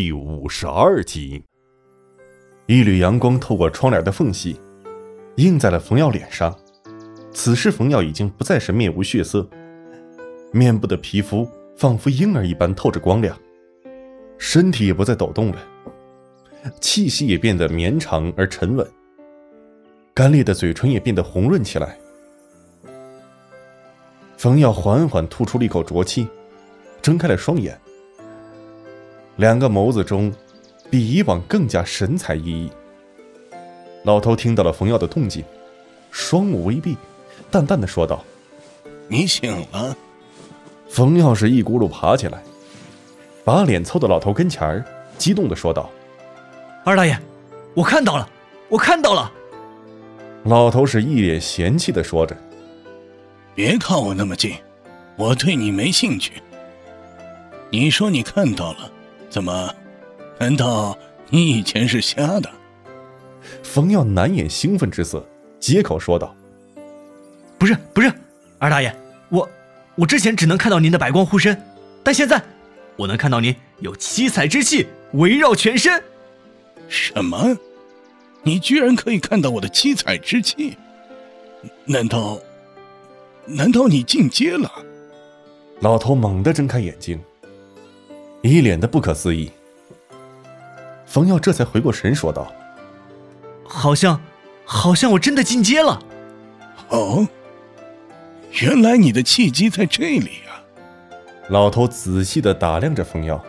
[0.00, 1.42] 第五十二集。
[2.66, 4.60] 一缕阳光透过窗帘的缝隙，
[5.38, 6.56] 映在了冯耀脸上。
[7.32, 9.44] 此时，冯耀已经不再是面无血色，
[10.52, 13.36] 面部的皮肤仿佛婴儿一般透着光亮，
[14.38, 15.58] 身体也不再抖动了，
[16.80, 18.86] 气息也变得绵长而沉稳，
[20.14, 21.98] 干裂的嘴唇也变得红润起来。
[24.36, 26.28] 冯耀缓缓吐出了一口浊气，
[27.02, 27.76] 睁开了双眼。
[29.38, 30.32] 两个眸子中，
[30.90, 32.68] 比以往更加神采奕奕。
[34.02, 35.44] 老头听到了冯耀的动静，
[36.10, 36.96] 双目微闭，
[37.48, 38.24] 淡淡的说道
[39.06, 39.96] ：“你醒了。”
[40.90, 42.42] 冯耀是一咕噜爬起来，
[43.44, 44.84] 把脸凑到老头跟前儿，
[45.16, 45.88] 激动的说道
[46.84, 47.16] ：“二大爷，
[47.74, 48.28] 我看到了，
[48.68, 49.30] 我看到了。”
[50.46, 52.36] 老头是一脸嫌弃的说着
[53.54, 54.56] ：“别靠我那么近，
[55.16, 56.32] 我对你没兴趣。
[57.70, 58.90] 你说你看到了。”
[59.28, 59.74] 怎么？
[60.38, 60.96] 难道
[61.30, 62.50] 你以前是瞎的？
[63.62, 65.26] 冯耀难掩兴奋之色，
[65.58, 66.34] 接口说道
[67.58, 68.12] ：“不是，不是，
[68.58, 68.94] 二大爷，
[69.28, 69.48] 我
[69.96, 71.60] 我之前只能看到您的白光护身，
[72.02, 72.40] 但现在
[72.96, 76.02] 我能看到您有七彩之气围绕全身。
[76.88, 77.56] 什么？
[78.42, 80.76] 你居然可以看到我的七彩之气？
[81.84, 82.38] 难道？
[83.46, 84.70] 难道你进阶了？”
[85.80, 87.20] 老头猛地睁开眼睛。
[88.42, 89.50] 一脸的不可思议，
[91.04, 92.52] 冯耀这才回过神，说道
[93.64, 94.20] ：“好像，
[94.64, 96.00] 好像我真的进阶了。”
[96.90, 97.26] 哦，
[98.62, 100.62] 原来你的契机在这里啊！
[101.48, 103.42] 老头仔细的打量着冯耀。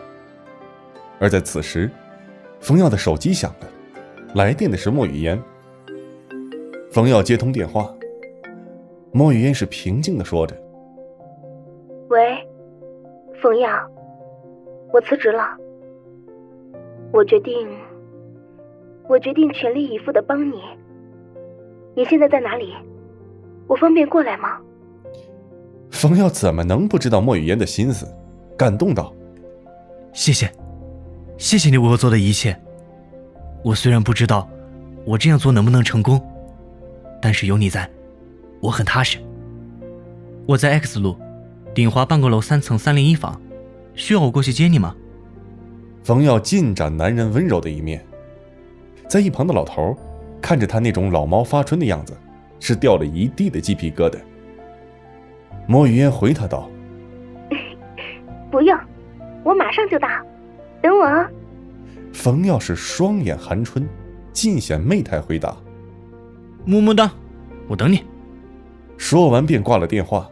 [1.20, 1.92] 而在此时，
[2.60, 3.68] 冯耀的手机响了，
[4.34, 5.40] 来电的是莫雨嫣。
[6.92, 7.94] 冯耀接通电话，
[9.12, 10.58] 莫雨嫣是平静的说着
[12.10, 12.20] ：“喂，
[13.42, 13.70] 冯耀。”
[14.92, 15.56] 我辞职了，
[17.12, 17.70] 我决定，
[19.08, 20.62] 我决定全力以赴的帮你。
[21.96, 22.74] 你现在在哪里？
[23.68, 24.58] 我方便过来吗？
[25.92, 28.08] 冯耀怎么能不知道莫雨嫣的心思？
[28.58, 29.14] 感动道
[30.12, 30.52] ：“谢谢，
[31.38, 32.60] 谢谢你为我做的一切。
[33.64, 34.50] 我虽然不知道
[35.06, 36.20] 我这样做能不能成功，
[37.22, 37.88] 但是有你在，
[38.60, 39.20] 我很踏实。
[40.48, 41.16] 我在 X 路
[41.76, 43.40] 鼎华办公楼三层三零一房。”
[43.96, 44.96] 需要我过去接你吗？
[46.02, 48.04] 冯耀尽展男人温柔的一面，
[49.08, 49.96] 在一旁的老头
[50.42, 52.18] 看着他那种老猫发春的样子，
[52.60, 54.18] 是掉了一地的鸡皮疙瘩。
[55.68, 56.68] 莫雨嫣回他道
[58.50, 58.76] ：“不用，
[59.44, 60.08] 我马上就到，
[60.82, 61.28] 等我哦。”
[62.12, 63.88] 冯耀是双眼含春，
[64.32, 65.56] 尽显媚态回答
[66.66, 67.12] ：“么么哒，
[67.68, 68.04] 我等你。”
[68.98, 70.28] 说完便挂了电话。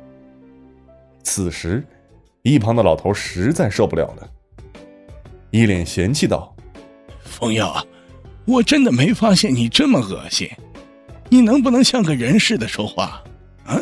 [1.22, 1.84] 此时。
[2.44, 4.30] 一旁的老头实在受不了了，
[5.52, 6.56] 一脸嫌弃道
[7.24, 7.86] ：“冯耀，
[8.46, 10.50] 我真的没发现你这么恶心，
[11.30, 13.22] 你能不能像个人似的说话？
[13.66, 13.80] 啊，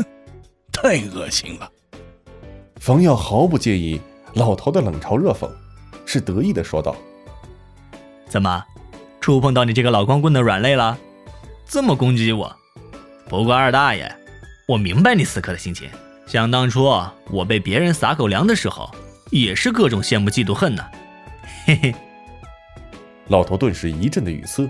[0.72, 1.70] 太恶心了。”
[2.82, 4.00] 冯耀毫不介意
[4.34, 5.50] 老头的冷嘲热讽，
[6.06, 6.96] 是得意的说道
[8.28, 8.64] ：“怎么，
[9.22, 10.98] 触碰到你这个老光棍的软肋了？
[11.68, 12.56] 这么攻击我？
[13.28, 14.12] 不过二大爷，
[14.68, 15.90] 我明白你此刻的心情。”
[16.26, 16.84] 想当初
[17.30, 18.90] 我被别人撒狗粮的时候，
[19.32, 20.84] 也是各种羡慕嫉妒恨呢。
[21.66, 21.96] 嘿嘿。
[23.28, 24.70] 老头顿时一阵的语塞，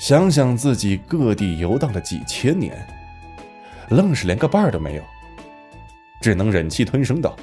[0.00, 2.86] 想想自己各地游荡了几千年，
[3.88, 5.02] 愣是连个伴儿都没有，
[6.20, 7.34] 只能忍气吞声道：“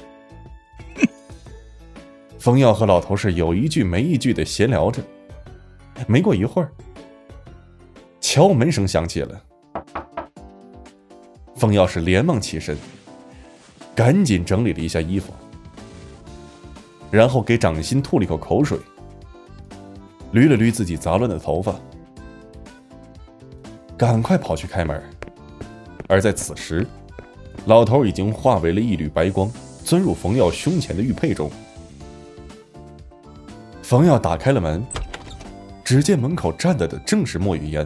[2.38, 5.02] 冯耀和老头是有一句没一句的闲聊着。
[6.06, 6.70] 没过一会儿，
[8.20, 9.42] 敲门声响起了。
[11.58, 12.78] 冯耀是连忙起身，
[13.92, 15.32] 赶紧整理了一下衣服，
[17.10, 18.78] 然后给掌心吐了一口口水，
[20.32, 21.74] 捋了捋自己杂乱的头发，
[23.96, 25.02] 赶快跑去开门。
[26.06, 26.86] 而在此时，
[27.66, 29.50] 老头已经化为了一缕白光，
[29.84, 31.50] 钻入冯耀胸前的玉佩中。
[33.82, 34.80] 冯耀打开了门，
[35.82, 37.84] 只见门口站着的正是莫雨嫣，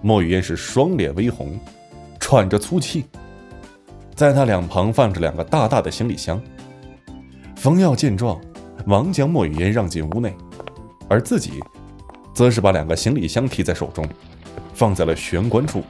[0.00, 1.60] 莫雨嫣是双脸微红。
[2.28, 3.06] 喘着粗气，
[4.14, 6.38] 在他两旁放着两个大大的行李箱。
[7.56, 8.38] 冯耀见状，
[8.84, 10.36] 忙将莫雨嫣让进屋内，
[11.08, 11.52] 而自己，
[12.34, 14.06] 则是把两个行李箱提在手中，
[14.74, 15.82] 放在了玄关处，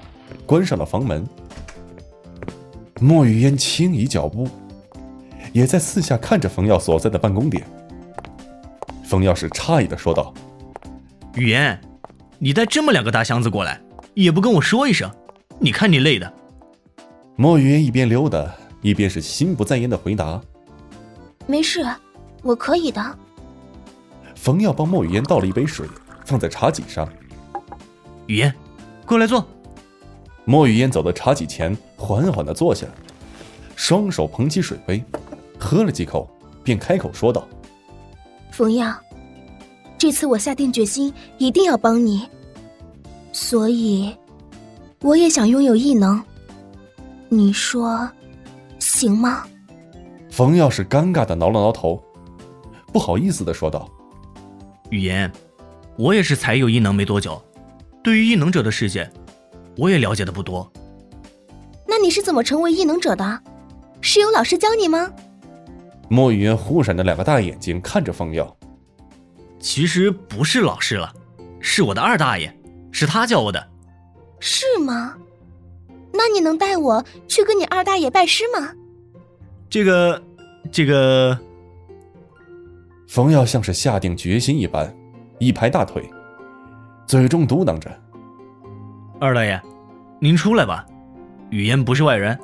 [0.46, 1.26] 关上了房门。
[3.00, 4.48] 莫雨嫣轻移脚步，
[5.52, 7.66] 也在四下看着冯耀所在的办公点。
[9.02, 10.32] 冯耀是诧异的说道
[11.34, 11.80] ：“雨嫣，
[12.38, 13.80] 你带这么两个大箱子过来，
[14.14, 15.10] 也不跟我说一声。”
[15.60, 16.32] 你看你累的。
[17.36, 20.40] 莫雨嫣一边溜达，一边是心不在焉的回答
[21.46, 21.84] ：“没事，
[22.42, 23.18] 我可以的。”
[24.34, 25.86] 冯耀帮莫雨嫣倒了一杯水，
[26.24, 27.08] 放在茶几上。
[28.26, 28.52] 雨嫣，
[29.04, 29.44] 过来坐。
[30.44, 32.86] 莫雨嫣走到茶几前，缓缓的坐下，
[33.76, 35.04] 双手捧起水杯，
[35.58, 36.28] 喝了几口，
[36.62, 37.46] 便开口说道
[38.50, 38.96] ：“冯耀，
[39.98, 42.26] 这次我下定决心，一定要帮你。
[43.32, 44.16] 所以，
[45.00, 46.22] 我也想拥有异能。
[47.28, 48.08] 你说，
[48.78, 49.44] 行吗？”
[50.30, 52.02] 冯耀是尴尬的挠了挠头，
[52.92, 53.88] 不好意思的说道
[54.90, 55.30] ：“雨嫣，
[55.96, 57.42] 我也是才有异能没多久，
[58.02, 59.10] 对于异能者的世界，
[59.76, 60.70] 我也了解的不多。
[61.86, 63.42] 那你是怎么成为异能者的？
[64.00, 65.10] 是有老师教你吗？”
[66.08, 68.56] 莫雨嫣忽闪着两个大眼睛看着冯耀。
[69.60, 71.12] 其实不是老师了，
[71.60, 72.56] 是我的二大爷，
[72.92, 73.68] 是他教我的。
[74.40, 75.16] 是吗？
[76.12, 78.72] 那你能带我去跟你二大爷拜师吗？
[79.68, 80.22] 这个。
[80.70, 81.38] 这个，
[83.06, 84.94] 冯耀像是下定决心一般，
[85.38, 86.06] 一拍大腿，
[87.06, 87.90] 嘴中嘟囔着
[89.18, 89.58] ：“二大爷，
[90.20, 90.84] 您出来吧，
[91.48, 92.38] 雨嫣不是外人，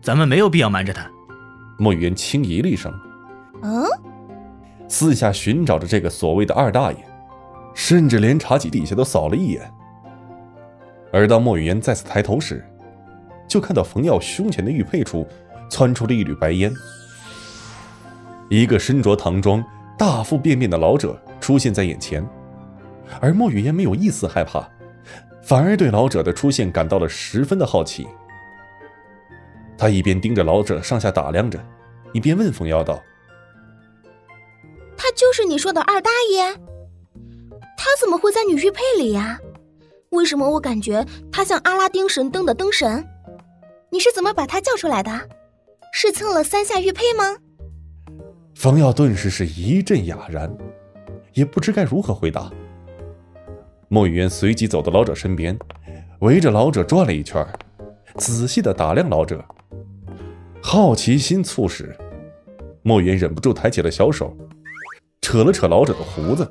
[0.00, 1.10] 咱们没有必要瞒着他。”
[1.80, 2.92] 莫雨烟轻咦了一声，
[3.62, 3.84] 嗯，
[4.86, 7.04] 四下寻找着这个所谓的二大爷，
[7.74, 9.68] 甚至连茶几底下都扫了一眼。
[11.12, 12.64] 而当莫雨嫣再次抬头时，
[13.48, 15.26] 就看到冯耀胸前的玉佩处
[15.70, 16.72] 窜出了一缕白烟。
[18.50, 19.64] 一个身着唐装、
[19.98, 22.26] 大腹便便的老者出现在眼前，
[23.20, 24.68] 而莫雨嫣没有一丝害怕，
[25.42, 28.06] 反而对老者的出现感到了十分的好奇。
[29.76, 31.58] 他一边盯着老者上下打量着，
[32.12, 33.02] 一边问冯耀道
[34.96, 36.52] ：“他就是你说的二大爷？
[37.76, 39.38] 他怎么会在你玉佩里呀？
[40.10, 43.06] 为什么我感觉他像阿拉丁神灯的灯神？
[43.90, 45.10] 你是怎么把他叫出来的？
[45.92, 47.36] 是蹭了三下玉佩吗？”
[48.54, 50.50] 冯耀顿时是一阵哑然，
[51.34, 52.50] 也不知该如何回答。
[53.88, 55.58] 莫雨嫣随即走到老者身边，
[56.20, 57.46] 围着老者转了一圈，
[58.16, 59.44] 仔细的打量老者。
[60.60, 61.96] 好奇心促使
[62.82, 64.36] 莫雨嫣忍不住抬起了小手，
[65.20, 66.50] 扯了扯老者的胡子。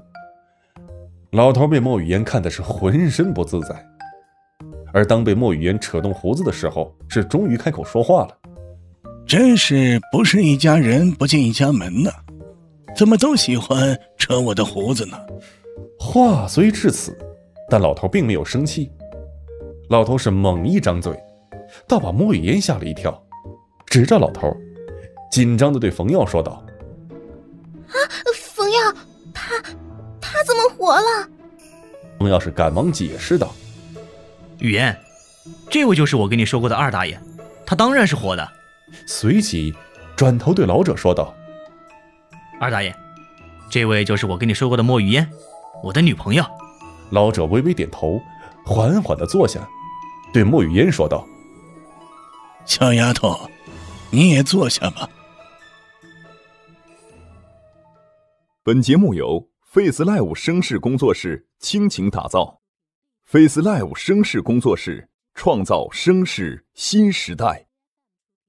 [1.32, 3.86] 老头被莫雨嫣看的是浑身不自在，
[4.94, 8.38] 而当被莫雨嫣扯动胡子的时候，是终于开口说话了。
[9.28, 12.10] 真是不是一家人不进一家门呢？
[12.96, 15.18] 怎么都喜欢扯我的胡子呢？
[16.00, 17.16] 话虽至此，
[17.70, 18.90] 但老头并没有生气。
[19.90, 21.14] 老头是猛一张嘴，
[21.88, 23.22] 倒把莫雨嫣吓了一跳，
[23.88, 24.50] 指着老头，
[25.30, 26.66] 紧张的对冯耀说道
[30.88, 31.30] ：“活了？”
[32.18, 33.54] 冯耀是赶忙解释道
[34.60, 34.96] ：“雨嫣，
[35.70, 37.20] 这位就是我跟你说过的二大爷，
[37.66, 38.50] 他当然是活的。”
[39.06, 39.76] 随即，
[40.16, 41.36] 转头对老者说道
[42.60, 42.96] ：“二大爷，
[43.70, 45.28] 这位就是我跟你说过的莫雨嫣，
[45.84, 46.46] 我的女朋友。”
[47.12, 48.20] 老者微微点头，
[48.66, 49.68] 缓缓的坐下，
[50.34, 51.28] 对莫雨嫣说道
[52.66, 53.50] ：“小丫头，
[54.10, 55.08] 你也坐下吧。”
[58.64, 62.62] 本节目由 Face Live 声势工作室倾情打造
[63.26, 67.67] ，Face Live 声势工作室创造声势新时代。